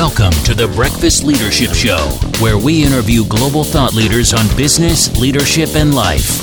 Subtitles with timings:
[0.00, 1.98] Welcome to the Breakfast Leadership Show,
[2.42, 6.40] where we interview global thought leaders on business, leadership, and life.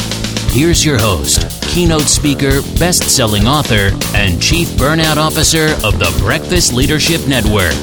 [0.52, 6.72] Here's your host, keynote speaker, best selling author, and chief burnout officer of the Breakfast
[6.72, 7.74] Leadership Network,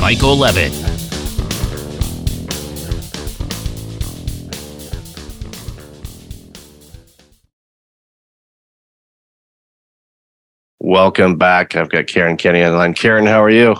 [0.00, 0.72] Michael Levitt.
[10.80, 11.76] Welcome back.
[11.76, 12.94] I've got Caren Kenney on the line.
[12.94, 13.76] Caren, how are you?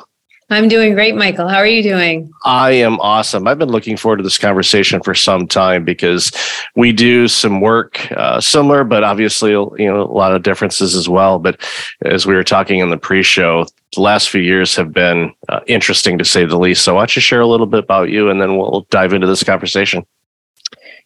[0.49, 1.49] I'm doing great, Michael.
[1.49, 2.31] How are you doing?
[2.45, 3.49] I am awesome.
[3.49, 6.31] I've been looking forward to this conversation for some time because
[6.77, 11.09] we do some work uh, similar, but obviously, you know, a lot of differences as
[11.09, 11.41] well.
[11.41, 11.61] But
[12.03, 16.17] as we were talking in the pre-show, the last few years have been uh, interesting
[16.19, 16.85] to say the least.
[16.85, 19.27] So, why don't you share a little bit about you, and then we'll dive into
[19.27, 20.07] this conversation.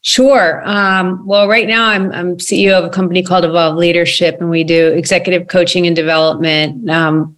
[0.03, 0.63] Sure.
[0.67, 4.65] Um, well, right now I'm, I'm CEO of a company called Evolve Leadership, and we
[4.65, 6.89] do executive coaching and development.
[6.91, 7.37] Um,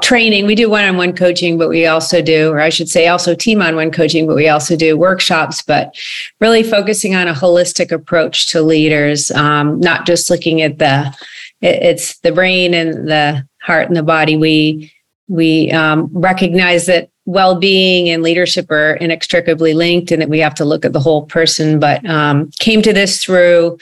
[0.00, 0.46] training.
[0.46, 4.26] We do one-on-one coaching, but we also do, or I should say, also team-on-one coaching,
[4.26, 5.62] but we also do workshops.
[5.62, 5.96] But
[6.40, 11.14] really focusing on a holistic approach to leaders, um, not just looking at the
[11.60, 14.36] it, it's the brain and the heart and the body.
[14.36, 14.92] We
[15.26, 20.64] we um, recognize that well-being and leadership are inextricably linked, and that we have to
[20.64, 21.80] look at the whole person.
[21.80, 23.78] But um, came to this through.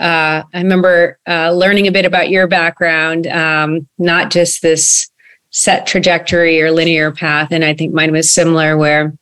[0.00, 5.11] Uh, I remember uh, learning a bit about your background, um, not just this
[5.52, 7.52] set trajectory or linear path.
[7.52, 9.14] And I think mine was similar, where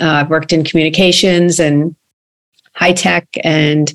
[0.00, 1.94] uh, I've worked in communications and
[2.76, 3.92] high tech and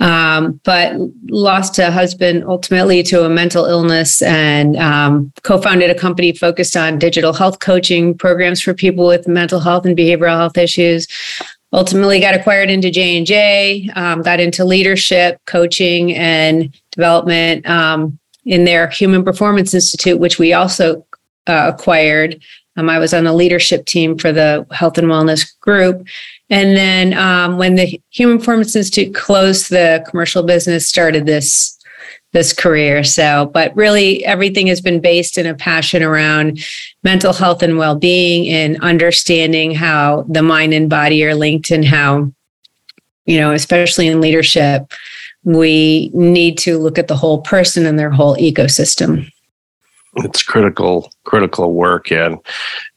[0.00, 0.94] um, but
[1.28, 6.98] lost a husband ultimately to a mental illness and um, co-founded a company focused on
[6.98, 11.06] digital health coaching programs for people with mental health and behavioral health issues
[11.74, 18.88] ultimately got acquired into j&j um, got into leadership coaching and development um, in their
[18.88, 21.06] Human Performance Institute, which we also
[21.46, 22.40] uh, acquired.
[22.76, 26.06] Um, I was on the leadership team for the health and wellness group.
[26.50, 31.78] And then um, when the Human Performance Institute closed, the commercial business started this
[32.32, 33.04] this career.
[33.04, 36.58] So, but really everything has been based in a passion around
[37.04, 42.32] mental health and well-being and understanding how the mind and body are linked and how,
[43.24, 44.92] you know, especially in leadership,
[45.44, 49.30] we need to look at the whole person and their whole ecosystem.
[50.16, 52.38] It's critical critical work and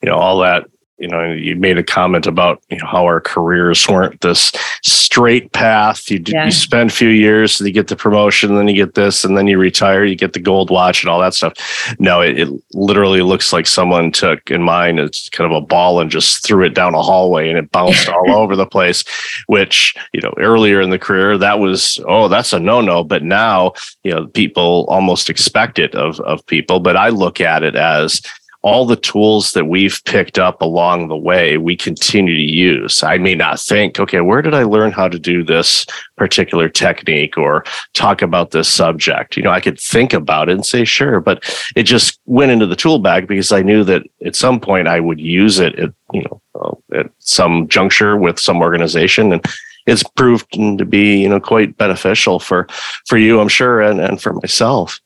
[0.02, 0.66] you know all that
[0.97, 5.52] you know, you made a comment about you know how our careers weren't this straight
[5.53, 6.09] path.
[6.09, 6.46] You yeah.
[6.46, 9.38] you spend a few years, and you get the promotion, then you get this, and
[9.38, 11.53] then you retire, you get the gold watch and all that stuff.
[12.00, 16.00] No, it, it literally looks like someone took in mine it's kind of a ball
[16.00, 19.03] and just threw it down a hallway and it bounced all over the place.
[19.46, 23.24] Which you know earlier in the career that was oh that's a no no, but
[23.24, 26.80] now you know people almost expect it of of people.
[26.80, 28.22] But I look at it as
[28.67, 33.01] all the tools that we've picked up along the way, we continue to use.
[33.01, 35.85] I may not think, okay, where did I learn how to do this
[36.17, 37.63] particular technique or
[37.94, 39.38] talk about this subject?
[39.38, 41.45] You know, I could think about it and say, sure, but
[41.77, 45.00] it just went into the tool bag because I knew that at some point I
[45.00, 49.31] would use it at, you know, uh, at some juncture with some organization.
[49.31, 49.45] And
[49.85, 52.67] it's proved to be, you know, quite beneficial for,
[53.06, 55.00] for you, I'm sure, and, and for myself.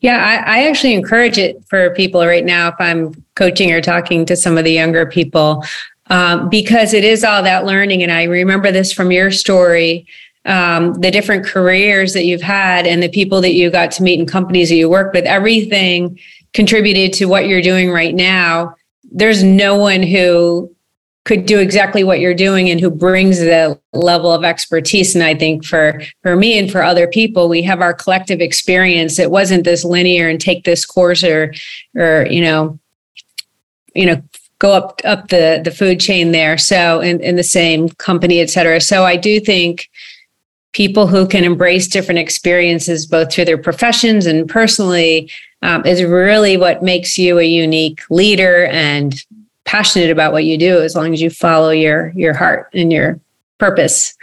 [0.00, 4.24] Yeah, I, I, actually encourage it for people right now if I'm coaching or talking
[4.26, 5.64] to some of the younger people,
[6.08, 8.02] um, because it is all that learning.
[8.02, 10.06] And I remember this from your story
[10.46, 14.18] um, the different careers that you've had and the people that you got to meet
[14.18, 16.18] and companies that you work with, everything
[16.52, 18.74] contributed to what you're doing right now.
[19.10, 20.73] There's no one who
[21.24, 25.14] could do exactly what you're doing and who brings the level of expertise.
[25.14, 29.18] And i think for for me and for other people we have our collective experience.
[29.18, 31.52] It wasn't this linear and take this course or
[31.96, 32.78] or you know
[33.94, 34.22] you know
[34.58, 36.58] go up up the the food chain there.
[36.58, 38.80] So in, in the same company et cetera.
[38.80, 39.88] So i do think
[40.72, 45.30] people who can embrace different experiences both through their professions and personally
[45.62, 49.24] um, is really what makes you a unique leader and
[49.64, 53.20] passionate about what you do as long as you follow your your heart and your
[53.58, 54.14] purpose.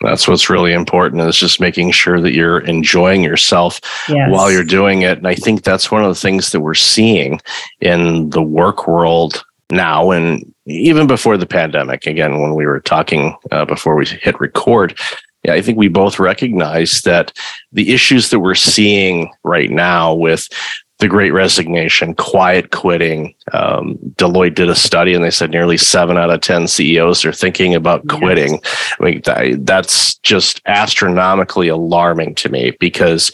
[0.00, 4.30] That's what's really important is just making sure that you're enjoying yourself yes.
[4.30, 5.18] while you're doing it.
[5.18, 7.40] And i think that's one of the things that we're seeing
[7.80, 12.06] in the work world now and even before the pandemic.
[12.06, 14.98] Again when we were talking uh, before we hit record
[15.44, 17.32] yeah, I think we both recognize that
[17.72, 20.48] the issues that we're seeing right now with
[20.98, 23.34] the great resignation, quiet quitting.
[23.52, 27.32] Um, Deloitte did a study and they said nearly seven out of 10 CEOs are
[27.32, 28.60] thinking about quitting.
[28.62, 28.96] Yes.
[29.00, 33.32] I mean, that, that's just astronomically alarming to me because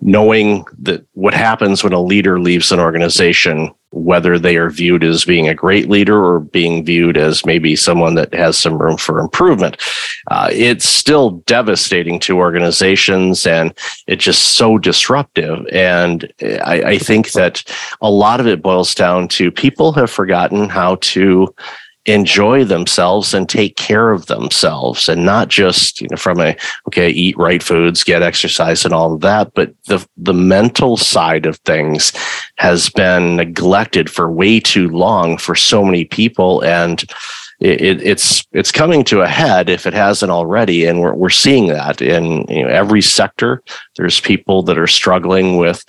[0.00, 5.24] knowing that what happens when a leader leaves an organization whether they are viewed as
[5.24, 9.18] being a great leader or being viewed as maybe someone that has some room for
[9.18, 9.80] improvement.
[10.30, 13.72] Uh, it's still devastating to organizations and
[14.06, 15.66] it's just so disruptive.
[15.72, 17.64] And I, I think that
[18.00, 21.54] a lot of it boils down to people have forgotten how to
[22.08, 26.56] enjoy themselves and take care of themselves and not just you know from a
[26.86, 31.44] okay eat right foods get exercise and all of that but the the mental side
[31.44, 32.12] of things
[32.56, 37.04] has been neglected for way too long for so many people and
[37.60, 41.66] it, it's it's coming to a head if it hasn't already, and we're we're seeing
[41.68, 43.62] that in you know, every sector.
[43.96, 45.84] There's people that are struggling with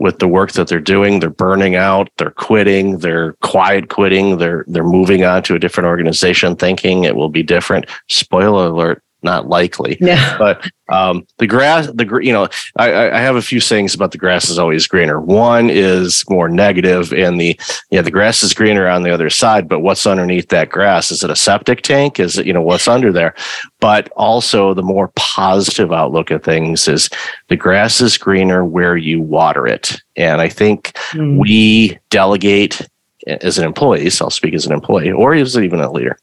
[0.00, 1.20] with the work that they're doing.
[1.20, 5.86] They're burning out, they're quitting, they're quiet quitting, they're they're moving on to a different
[5.86, 7.86] organization thinking it will be different.
[8.08, 9.96] Spoiler alert, not likely.
[10.00, 10.38] Yeah.
[10.38, 14.18] But um, the grass, the you know, I, I have a few sayings about the
[14.18, 15.20] grass is always greener.
[15.20, 17.58] One is more negative, and the
[17.90, 19.68] yeah, the grass is greener on the other side.
[19.68, 21.10] But what's underneath that grass?
[21.10, 22.18] Is it a septic tank?
[22.18, 23.34] Is it you know what's under there?
[23.78, 27.08] But also the more positive outlook of things is
[27.48, 31.38] the grass is greener where you water it, and I think mm.
[31.38, 32.80] we delegate
[33.26, 34.10] as an employee.
[34.10, 36.18] So I'll speak as an employee, or as even a leader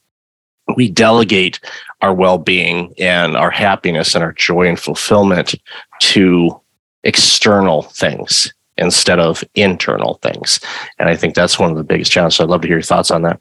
[0.75, 1.60] we delegate
[2.02, 5.56] our well-being and our happiness and our joy and fulfillment
[6.00, 6.60] to
[7.04, 10.60] external things instead of internal things.
[11.00, 12.40] And i think that's one of the biggest challenges.
[12.40, 13.40] I'd love to hear your thoughts on that.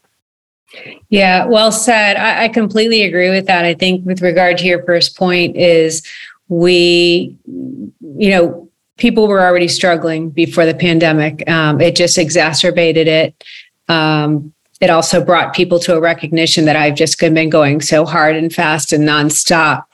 [1.08, 2.17] Yeah well said.
[2.17, 3.64] I, I completely agree with that.
[3.64, 6.02] I think with regard to your first point is
[6.49, 11.49] we you know people were already struggling before the pandemic.
[11.49, 13.44] Um, it just exacerbated it.
[13.88, 18.37] Um, it also brought people to a recognition that I've just been going so hard
[18.37, 19.84] and fast and nonstop.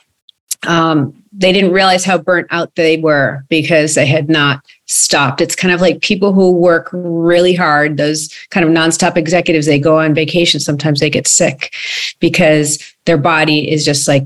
[0.67, 5.41] Um, they didn't realize how burnt out they were because they had not stopped.
[5.41, 9.79] It's kind of like people who work really hard, those kind of nonstop executives, they
[9.79, 10.59] go on vacation.
[10.59, 11.73] Sometimes they get sick
[12.19, 14.23] because their body is just like,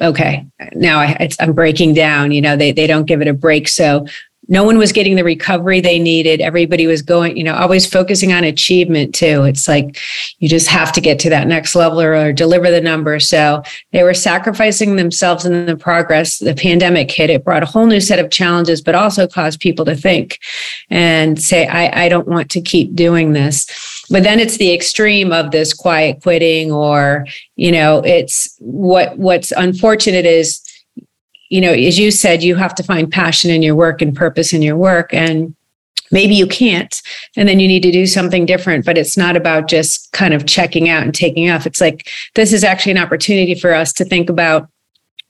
[0.00, 2.32] okay, now I, am breaking down.
[2.32, 3.68] You know, they, they don't give it a break.
[3.68, 4.06] So
[4.48, 6.40] no one was getting the recovery they needed.
[6.40, 9.44] Everybody was going, you know, always focusing on achievement too.
[9.44, 9.98] It's like
[10.40, 13.20] you just have to get to that next level or, or deliver the number.
[13.20, 13.62] So
[13.92, 16.38] they were sacrificing themselves in the progress.
[16.38, 19.84] The pandemic hit, it brought a whole new set of challenges, but also caused people
[19.84, 20.40] to think
[20.90, 23.66] and say, I, I don't want to keep doing this.
[24.10, 29.52] But then it's the extreme of this quiet quitting or, you know, it's what what's
[29.52, 30.60] unfortunate is
[31.52, 34.54] you know, as you said, you have to find passion in your work and purpose
[34.54, 35.12] in your work.
[35.12, 35.54] And
[36.10, 37.02] maybe you can't
[37.36, 40.44] and then you need to do something different but it's not about just kind of
[40.44, 41.66] checking out and taking off.
[41.66, 44.68] It's like this is actually an opportunity for us to think about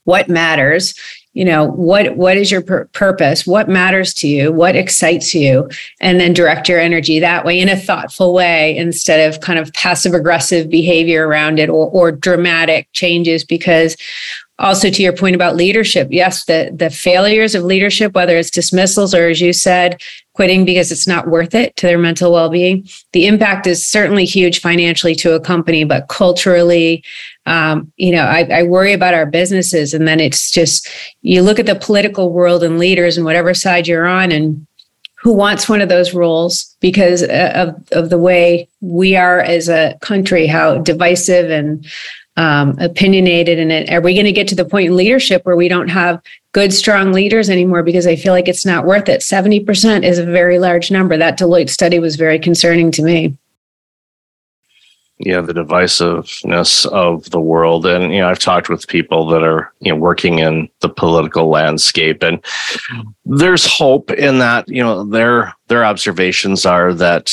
[0.04, 0.94] what matters
[1.34, 3.46] you know what what is your pur- purpose?
[3.46, 4.52] What matters to you?
[4.52, 5.68] What excites you?
[6.00, 9.72] And then direct your energy that way in a thoughtful way instead of kind of
[9.72, 13.96] passive aggressive behavior around it or, or dramatic changes because
[14.58, 19.14] also to your point about leadership yes the the failures of leadership whether it's dismissals
[19.14, 20.00] or as you said
[20.34, 24.60] quitting because it's not worth it to their mental well-being the impact is certainly huge
[24.60, 27.02] financially to a company but culturally
[27.46, 30.88] um, you know I, I worry about our businesses and then it's just
[31.22, 34.66] you look at the political world and leaders and whatever side you're on and
[35.22, 39.68] who wants one of those roles because uh, of, of the way we are as
[39.68, 41.86] a country, how divisive and
[42.36, 45.56] um, opinionated and it, are we going to get to the point in leadership where
[45.56, 46.20] we don't have
[46.52, 49.20] good strong leaders anymore because i feel like it's not worth it?
[49.20, 51.16] 70% is a very large number.
[51.16, 53.36] That deloitte study was very concerning to me.
[55.18, 57.86] Yeah the divisiveness of the world.
[57.86, 61.48] And you know i've talked with people that are you know working in the political
[61.48, 62.42] landscape and
[63.24, 67.32] there's hope in that you know their their observations are that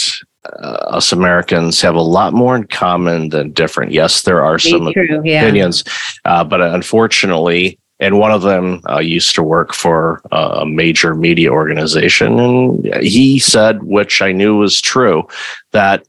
[0.60, 3.91] uh, us Americans have a lot more in common than different.
[3.91, 5.84] Yes, there are some true, opinions,
[6.25, 6.39] yeah.
[6.39, 11.51] uh, but unfortunately, and one of them uh, used to work for a major media
[11.51, 15.27] organization, and he said, which I knew was true,
[15.72, 16.06] that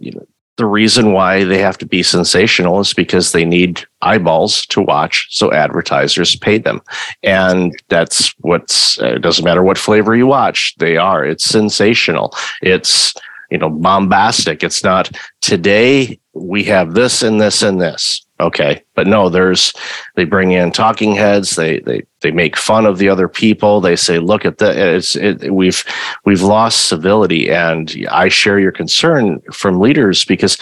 [0.00, 0.26] you know,
[0.58, 5.26] the reason why they have to be sensational is because they need eyeballs to watch
[5.30, 6.82] so advertisers pay them
[7.22, 13.14] and that's what's it doesn't matter what flavor you watch they are it's sensational it's
[13.50, 14.62] you know bombastic.
[14.62, 18.24] It's not today we have this and this and this.
[18.40, 18.82] Okay.
[18.94, 19.72] But no there's
[20.14, 21.56] they bring in talking heads.
[21.56, 23.80] They they they make fun of the other people.
[23.80, 25.84] They say look at the it's it, we've
[26.24, 27.50] we've lost civility.
[27.50, 30.56] And i share your concern from leaders because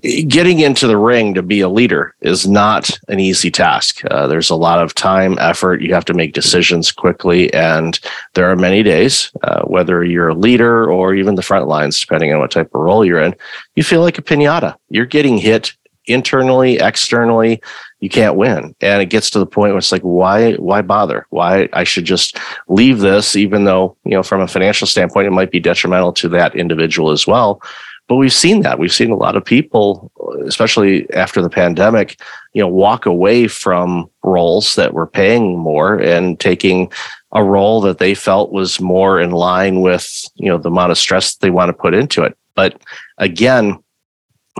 [0.00, 4.02] getting into the ring to be a leader is not an easy task.
[4.10, 5.82] Uh, there's a lot of time, effort.
[5.82, 7.52] You have to make decisions quickly.
[7.52, 7.98] And
[8.34, 12.32] there are many days, uh, whether you're a leader or even the front lines, depending
[12.32, 13.34] on what type of role you're in,
[13.74, 14.76] you feel like a pinata.
[14.88, 15.74] You're getting hit
[16.06, 17.60] internally, externally.
[18.00, 18.74] You can't win.
[18.80, 21.26] And it gets to the point where it's like, why, why bother?
[21.30, 22.38] Why I should just
[22.68, 26.28] leave this, even though, you know, from a financial standpoint, it might be detrimental to
[26.30, 27.62] that individual as well
[28.10, 30.10] but we've seen that we've seen a lot of people
[30.44, 32.20] especially after the pandemic
[32.52, 36.90] you know walk away from roles that were paying more and taking
[37.32, 40.98] a role that they felt was more in line with you know the amount of
[40.98, 42.82] stress they want to put into it but
[43.18, 43.78] again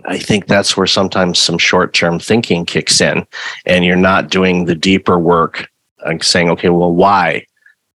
[0.07, 3.27] I think that's where sometimes some short term thinking kicks in,
[3.67, 7.45] and you're not doing the deeper work and saying, okay, well, why?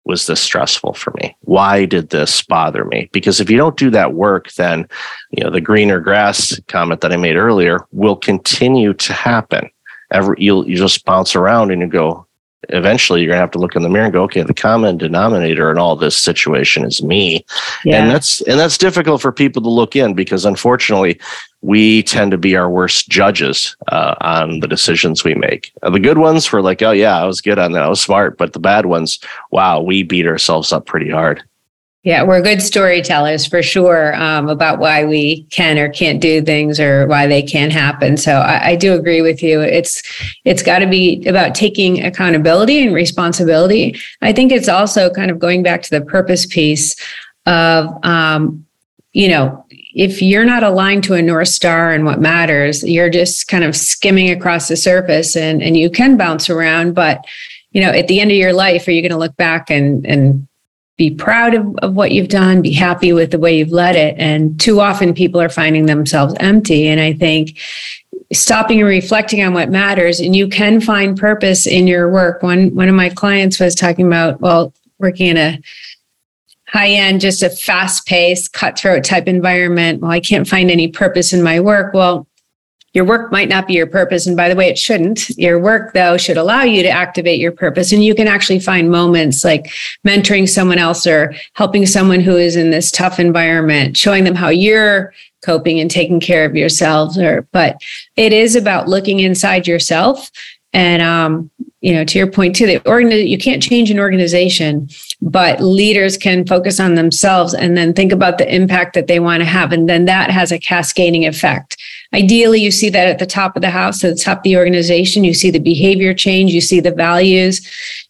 [0.04, 1.36] Was this stressful for me?
[1.42, 3.08] Why did this bother me?
[3.12, 4.88] Because if you don't do that work, then
[5.30, 9.70] you know the greener grass comment that I made earlier will continue to happen.
[10.10, 12.26] Every you'll you just bounce around and you go.
[12.70, 15.70] Eventually, you're gonna have to look in the mirror and go, okay, the common denominator
[15.70, 17.44] in all this situation is me,
[17.84, 18.00] yeah.
[18.00, 21.20] and that's and that's difficult for people to look in because unfortunately,
[21.64, 25.72] we tend to be our worst judges uh, on the decisions we make.
[25.82, 27.82] Uh, the good ones, we're like, oh, yeah, I was good on that.
[27.82, 28.36] I was smart.
[28.36, 29.18] But the bad ones,
[29.50, 31.42] wow, we beat ourselves up pretty hard.
[32.02, 36.78] Yeah, we're good storytellers for sure um, about why we can or can't do things
[36.78, 38.18] or why they can't happen.
[38.18, 39.62] So I, I do agree with you.
[39.62, 40.02] It's
[40.44, 43.98] it's got to be about taking accountability and responsibility.
[44.20, 46.94] I think it's also kind of going back to the purpose piece
[47.46, 48.66] of um,
[49.14, 53.48] you know if you're not aligned to a north star and what matters you're just
[53.48, 57.24] kind of skimming across the surface and and you can bounce around but
[57.72, 60.04] you know at the end of your life are you going to look back and
[60.06, 60.46] and
[60.96, 64.14] be proud of, of what you've done be happy with the way you've led it?
[64.16, 67.58] And too often people are finding themselves empty and i think
[68.32, 72.42] stopping and reflecting on what matters and you can find purpose in your work.
[72.42, 75.60] One one of my clients was talking about well working in a
[76.74, 80.00] high end, just a fast paced, cutthroat type environment.
[80.00, 81.94] Well, I can't find any purpose in my work.
[81.94, 82.26] Well,
[82.94, 84.26] your work might not be your purpose.
[84.26, 85.30] And by the way, it shouldn't.
[85.30, 87.92] Your work, though, should allow you to activate your purpose.
[87.92, 89.72] And you can actually find moments like
[90.04, 94.48] mentoring someone else or helping someone who is in this tough environment, showing them how
[94.48, 95.12] you're
[95.44, 97.16] coping and taking care of yourselves.
[97.16, 97.80] Or, but
[98.16, 100.28] it is about looking inside yourself
[100.74, 101.50] and um,
[101.84, 104.88] you know, to your point too, the organi- you can't change an organization,
[105.20, 109.42] but leaders can focus on themselves and then think about the impact that they want
[109.42, 109.70] to have.
[109.70, 111.76] And then that has a cascading effect.
[112.14, 114.56] Ideally, you see that at the top of the house, at the top of the
[114.56, 117.60] organization, you see the behavior change, you see the values,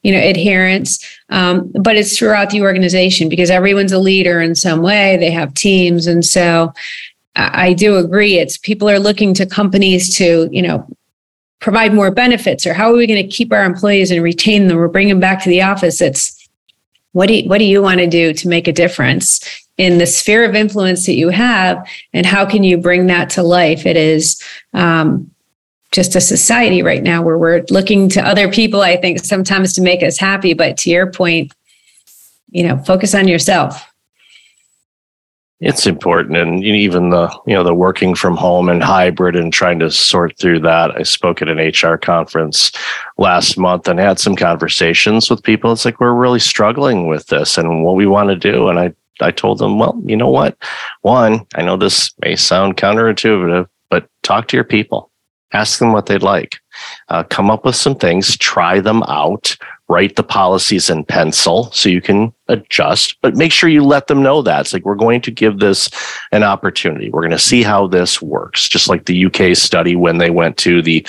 [0.04, 1.04] you know, adherence.
[1.30, 5.16] Um, but it's throughout the organization because everyone's a leader in some way.
[5.16, 6.06] They have teams.
[6.06, 6.72] And so
[7.34, 8.38] I do agree.
[8.38, 10.86] It's people are looking to companies to, you know,
[11.64, 14.76] provide more benefits or how are we going to keep our employees and retain them
[14.76, 16.02] or bring them back to the office?
[16.02, 16.46] It's
[17.12, 19.40] what do you, what do you want to do to make a difference
[19.78, 23.42] in the sphere of influence that you have and how can you bring that to
[23.42, 23.86] life?
[23.86, 24.38] It is
[24.74, 25.30] um,
[25.90, 29.80] just a society right now where we're looking to other people i think sometimes to
[29.80, 31.54] make us happy but to your point
[32.50, 33.93] you know focus on yourself
[35.60, 39.78] it's important and even the you know the working from home and hybrid and trying
[39.78, 40.96] to sort through that.
[40.96, 42.72] I spoke at an hr conference
[43.18, 45.72] last month and had some conversations with people.
[45.72, 48.92] It's like we're really struggling with this and what we want to do and i
[49.20, 50.56] i told them well you know what?
[51.02, 55.10] One i know this may sound counterintuitive but talk to your people.
[55.52, 56.58] Ask them what they'd like
[57.08, 59.56] uh, come up with some things try them out
[59.88, 64.22] write the policies in pencil so you can adjust, but make sure you let them
[64.22, 64.62] know that.
[64.62, 65.90] It's like, we're going to give this
[66.32, 67.10] an opportunity.
[67.10, 68.66] We're going to see how this works.
[68.68, 71.06] Just like the UK study when they went to the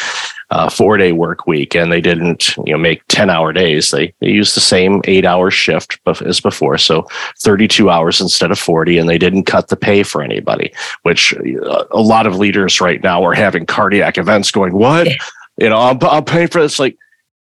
[0.49, 3.91] uh, four day work week and they didn't, you know, make 10 hour days.
[3.91, 6.77] They, they used the same eight hour shift as before.
[6.77, 7.07] So
[7.39, 8.97] 32 hours instead of 40.
[8.97, 13.01] And they didn't cut the pay for anybody, which uh, a lot of leaders right
[13.01, 15.07] now are having cardiac events going, what?
[15.57, 16.79] You know, I'm, I'm paying for this.
[16.79, 16.97] Like,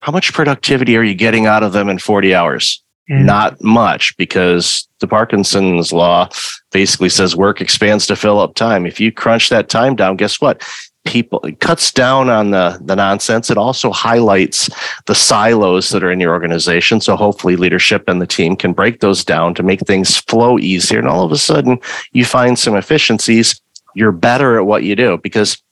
[0.01, 2.83] how much productivity are you getting out of them in 40 hours?
[3.09, 3.23] Mm.
[3.23, 6.29] Not much because the Parkinson's law
[6.71, 8.85] basically says work expands to fill up time.
[8.85, 10.61] If you crunch that time down, guess what?
[11.05, 13.49] People it cuts down on the, the nonsense.
[13.49, 14.69] It also highlights
[15.05, 16.99] the silos that are in your organization.
[16.99, 20.99] So hopefully leadership and the team can break those down to make things flow easier.
[20.99, 21.79] And all of a sudden
[22.11, 23.61] you find some efficiencies.
[23.95, 25.63] You're better at what you do because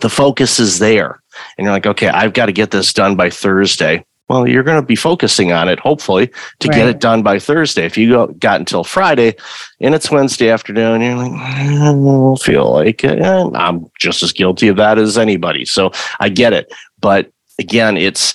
[0.00, 1.22] the focus is there
[1.56, 4.04] and you're like, okay, I've got to get this done by Thursday.
[4.28, 6.28] well, you're going to be focusing on it, hopefully,
[6.60, 6.76] to right.
[6.76, 7.84] get it done by Thursday.
[7.84, 9.36] If you go, got until Friday
[9.80, 13.22] and it's Wednesday afternoon, you're like, I don't feel like it.
[13.22, 15.64] I'm just as guilty of that as anybody.
[15.64, 16.72] So I get it.
[17.00, 18.34] But again, it's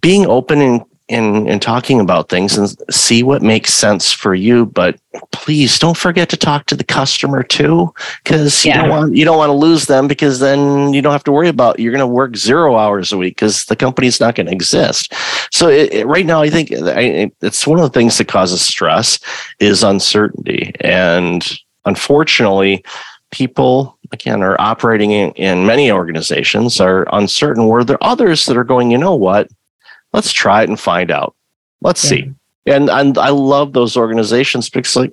[0.00, 4.66] being open and in in talking about things and see what makes sense for you.
[4.66, 4.98] But
[5.32, 8.76] please don't forget to talk to the customer too because yeah.
[8.76, 11.32] you don't want you don't want to lose them because then you don't have to
[11.32, 14.46] worry about you're going to work zero hours a week because the company's not going
[14.46, 15.12] to exist.
[15.52, 19.18] So it, it, right now i think it's one of the things that causes stress
[19.58, 20.72] is uncertainty.
[20.80, 21.46] And
[21.84, 22.84] unfortunately
[23.32, 28.56] people again are operating in, in many organizations are uncertain where there are others that
[28.56, 29.48] are going you know what
[30.12, 31.34] let's try it and find out.
[31.80, 32.10] Let's yeah.
[32.10, 32.34] see.
[32.66, 35.12] And, and I love those organizations because like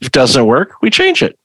[0.00, 1.38] if it doesn't work, we change it.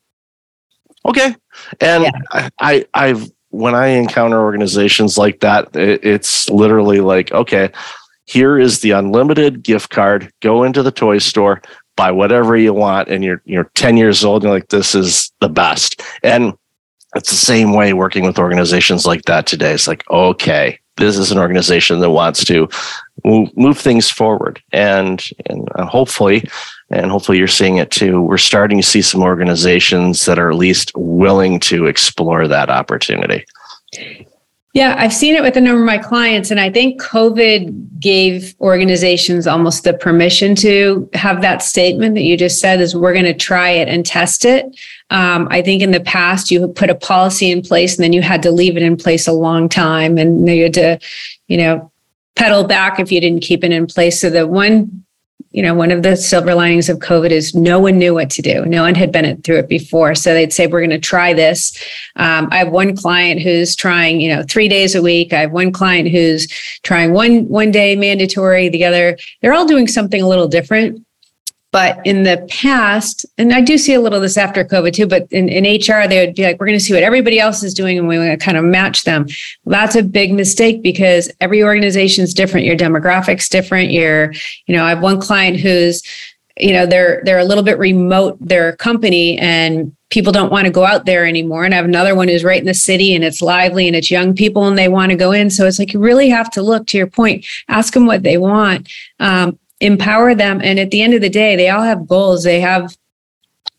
[1.06, 1.36] Okay.
[1.80, 2.12] And yeah.
[2.32, 7.70] I, I I've when I encounter organizations like that, it, it's literally like, okay,
[8.25, 10.32] here is the unlimited gift card.
[10.42, 11.62] Go into the toy store,
[11.96, 14.44] buy whatever you want, and you're you're 10 years old.
[14.44, 16.02] And you're like, this is the best.
[16.24, 16.54] And
[17.16, 19.74] it's the same way working with organizations like that today.
[19.74, 22.70] It's like, okay, this is an organization that wants to
[23.24, 24.62] move, move things forward.
[24.72, 26.48] And and uh, hopefully
[26.90, 30.58] and hopefully you're seeing it too we're starting to see some organizations that are at
[30.58, 33.46] least willing to explore that opportunity
[34.75, 38.53] yeah, I've seen it with a number of my clients, and I think COVID gave
[38.60, 43.24] organizations almost the permission to have that statement that you just said is we're going
[43.24, 44.65] to try it and test it.
[45.12, 48.22] Um, I think in the past you put a policy in place and then you
[48.22, 51.00] had to leave it in place a long time, and you had to,
[51.48, 51.89] you know,
[52.36, 54.20] pedal back if you didn't keep it in place.
[54.20, 55.05] So the one
[55.56, 58.42] you know, one of the silver linings of COVID is no one knew what to
[58.42, 58.66] do.
[58.66, 60.14] No one had been through it before.
[60.14, 61.82] So they'd say, we're going to try this.
[62.18, 65.32] Um, I have one client who's trying, you know, three days a week.
[65.32, 66.48] I have one client who's
[66.84, 71.05] trying one, one day mandatory, the other, they're all doing something a little different.
[71.75, 75.08] But in the past, and I do see a little of this after COVID too,
[75.08, 77.63] but in, in HR, they would be like, we're going to see what everybody else
[77.63, 79.27] is doing and we want to kind of match them.
[79.65, 82.65] Well, that's a big mistake because every organization is different.
[82.65, 83.91] Your demographics different.
[83.91, 84.32] Your,
[84.67, 86.01] you know, I have one client who's,
[86.55, 90.72] you know, they're they're a little bit remote, their company, and people don't want to
[90.72, 91.66] go out there anymore.
[91.66, 94.09] And I have another one who's right in the city and it's lively and it's
[94.09, 95.50] young people and they want to go in.
[95.50, 98.38] So it's like you really have to look to your point, ask them what they
[98.38, 98.90] want.
[99.20, 100.61] Um, empower them.
[100.64, 102.44] And at the end of the day, they all have goals.
[102.44, 102.96] They have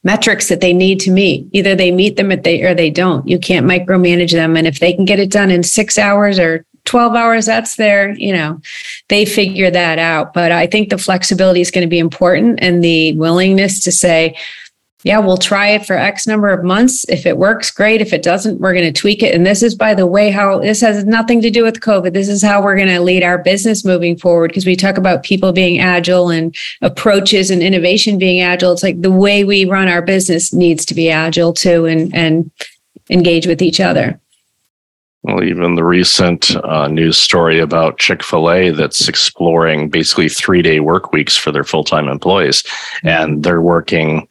[0.05, 1.49] metrics that they need to meet.
[1.53, 3.27] Either they meet them they, or they don't.
[3.27, 4.57] You can't micromanage them.
[4.57, 8.11] And if they can get it done in six hours or 12 hours, that's their,
[8.13, 8.61] you know,
[9.09, 10.33] they figure that out.
[10.33, 14.37] But I think the flexibility is going to be important and the willingness to say,
[15.07, 17.05] yeah, we'll try it for X number of months.
[17.09, 18.01] If it works, great.
[18.01, 19.37] If it doesn't, we're going to tweak it.
[19.37, 22.13] And this is, by the way, how this has nothing to do with COVID.
[22.13, 25.23] This is how we're going to lead our business moving forward because we talk about
[25.23, 28.73] people being agile and approaches and innovation being agile.
[28.73, 32.51] It's like the way we run our business needs to be agile too and, and
[33.09, 34.19] engage with each other.
[35.23, 40.63] Well, even the recent uh, news story about Chick fil A that's exploring basically three
[40.63, 42.63] day work weeks for their full time employees.
[42.65, 43.09] Mm-hmm.
[43.09, 44.27] And they're working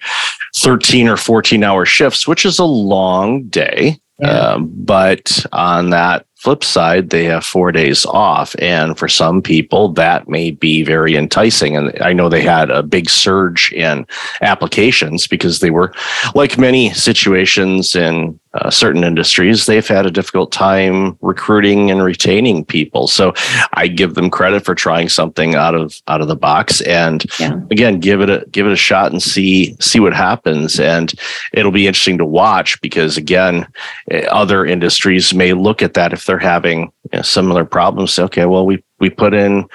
[0.58, 4.00] 13 or 14 hour shifts, which is a long day.
[4.20, 4.30] Yeah.
[4.30, 8.56] Um, but on that flip side, they have four days off.
[8.60, 11.76] And for some people, that may be very enticing.
[11.76, 14.06] And I know they had a big surge in
[14.41, 15.91] applications because they were,
[16.36, 22.63] like many situations in uh, certain industries, they've had a difficult time recruiting and retaining
[22.63, 23.08] people.
[23.08, 23.34] So
[23.74, 27.60] I give them credit for trying something out of out of the box, and yeah.
[27.70, 30.80] again, give it a give it a shot and see see what happens.
[30.80, 31.13] And
[31.52, 33.68] it'll be interesting to watch because again,
[34.10, 38.13] eh, other industries may look at that if they're having you know, similar problems.
[38.13, 39.68] Say, okay, well, we we put in,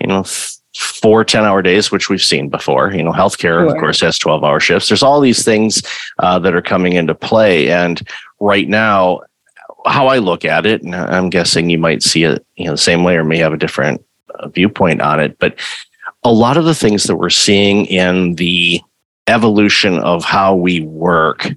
[0.00, 0.24] you know.
[0.78, 2.92] Four 10 hour days, which we've seen before.
[2.92, 3.66] You know, healthcare, sure.
[3.66, 4.88] of course, has 12 hour shifts.
[4.88, 5.82] There's all these things
[6.20, 7.70] uh, that are coming into play.
[7.70, 8.00] And
[8.40, 9.22] right now,
[9.86, 12.78] how I look at it, and I'm guessing you might see it you know the
[12.78, 15.58] same way or may have a different uh, viewpoint on it, but
[16.22, 18.80] a lot of the things that we're seeing in the
[19.26, 21.48] evolution of how we work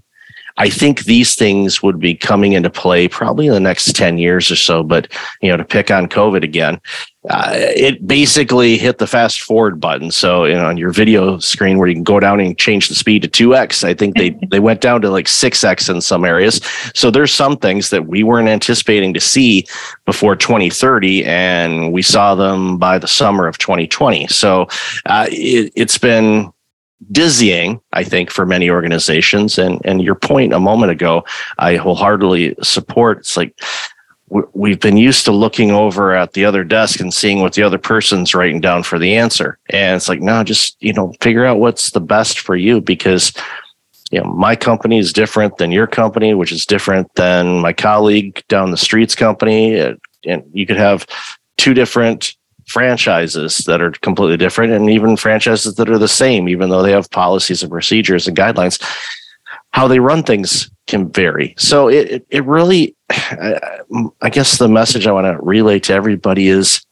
[0.58, 4.52] I think these things would be coming into play probably in the next 10 years
[4.52, 4.84] or so.
[4.84, 6.80] But, you know, to pick on COVID again,
[7.30, 10.10] uh, it basically hit the fast forward button.
[10.10, 12.96] So, you know, on your video screen where you can go down and change the
[12.96, 16.62] speed to 2x, I think they, they went down to like 6x in some areas.
[16.96, 19.68] So there's some things that we weren't anticipating to see
[20.06, 24.28] before 2030, and we saw them by the summer of 2020.
[24.28, 24.68] So
[25.06, 26.52] uh, it, it's been
[27.12, 29.58] dizzying, I think, for many organizations.
[29.58, 31.24] And and your point a moment ago,
[31.58, 33.20] I wholeheartedly support.
[33.20, 33.60] It's like
[34.54, 37.78] we've been used to looking over at the other desk and seeing what the other
[37.78, 39.58] person's writing down for the answer.
[39.70, 43.34] And it's like, no, just, you know, figure out what's the best for you because,
[44.10, 48.42] you know, my company is different than your company, which is different than my colleague
[48.48, 49.78] down the street's company.
[50.26, 51.06] And you could have
[51.58, 52.34] two different
[52.68, 56.92] franchises that are completely different and even franchises that are the same, even though they
[56.92, 58.82] have policies and procedures and guidelines.
[59.72, 61.56] How they run things can vary.
[61.58, 66.86] So it, it really, I guess the message I want to relay to everybody is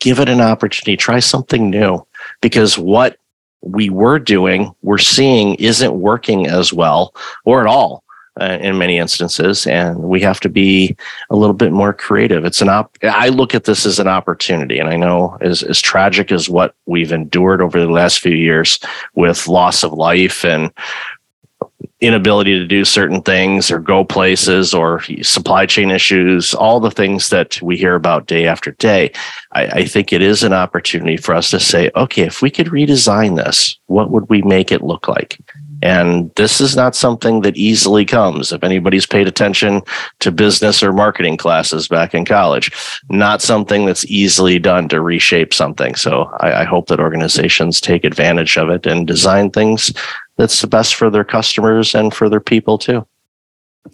[0.00, 2.04] give it an opportunity, try something new
[2.40, 3.18] because what
[3.60, 7.14] we were doing, we're seeing isn't working as well
[7.44, 8.02] or at all
[8.40, 9.66] uh, in many instances.
[9.66, 10.96] And we have to be
[11.30, 12.44] a little bit more creative.
[12.44, 14.78] It's an op, I look at this as an opportunity.
[14.78, 18.78] And I know as, as tragic as what we've endured over the last few years
[19.14, 20.72] with loss of life and
[22.00, 27.30] inability to do certain things or go places or supply chain issues, all the things
[27.30, 29.12] that we hear about day after day.
[29.52, 32.66] I, I, think it is an opportunity for us to say, okay, if we could
[32.66, 35.38] redesign this, what would we make it look like?
[35.82, 38.52] And this is not something that easily comes.
[38.52, 39.82] If anybody's paid attention
[40.20, 42.72] to business or marketing classes back in college,
[43.10, 45.94] not something that's easily done to reshape something.
[45.94, 49.92] So I, I hope that organizations take advantage of it and design things
[50.36, 53.06] that's the best for their customers and for their people too.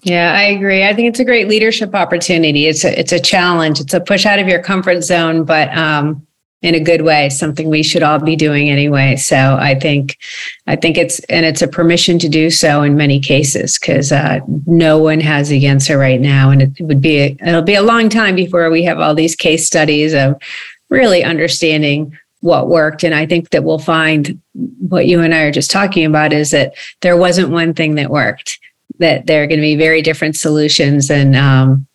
[0.03, 0.85] Yeah, I agree.
[0.85, 2.67] I think it's a great leadership opportunity.
[2.67, 3.81] It's a it's a challenge.
[3.81, 6.27] It's a push out of your comfort zone, but um,
[6.63, 7.29] in a good way.
[7.29, 9.17] Something we should all be doing anyway.
[9.17, 10.19] So I think
[10.67, 14.41] I think it's and it's a permission to do so in many cases because uh,
[14.67, 17.83] no one has the answer right now, and it would be a, it'll be a
[17.83, 20.41] long time before we have all these case studies of
[20.89, 23.05] really understanding what worked.
[23.05, 24.41] And I think that we'll find
[24.89, 28.11] what you and I are just talking about is that there wasn't one thing that
[28.11, 28.59] worked,
[28.99, 31.87] that there are going to be very different solutions and um,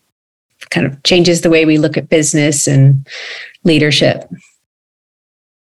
[0.69, 3.07] kind of changes the way we look at business and
[3.63, 4.29] leadership.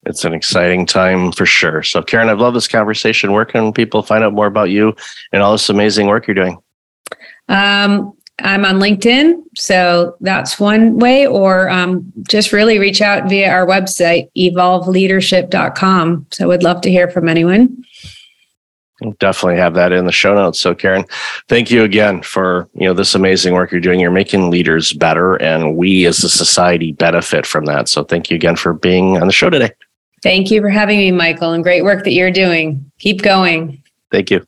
[0.06, 1.82] It's an exciting time for sure.
[1.82, 3.32] So, Caren, I've loved this conversation.
[3.32, 4.94] Where can people find out more about you
[5.32, 6.58] and all this amazing work you're doing?
[7.48, 9.42] Um, I'm on LinkedIn.
[9.56, 16.26] So that's one way, or um, just really reach out via our website, evolveleadership.com.
[16.30, 17.84] So I would love to hear from anyone.
[19.00, 20.60] We'll definitely have that in the show notes.
[20.60, 21.08] So Caren,
[21.48, 24.00] thank you again for, you know, this amazing work you're doing.
[24.00, 27.88] You're making leaders better and we as a society benefit from that.
[27.88, 29.70] So thank you again for being on the show today.
[30.22, 32.90] Thank you for having me, Michael, and great work that you're doing.
[32.98, 33.82] Keep going.
[34.10, 34.47] Thank you.